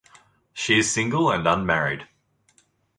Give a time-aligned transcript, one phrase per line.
[0.53, 2.07] She is single and unmarried.